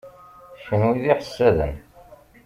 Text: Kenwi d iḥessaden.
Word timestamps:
Kenwi 0.63 0.93
d 1.03 1.05
iḥessaden. 1.11 1.75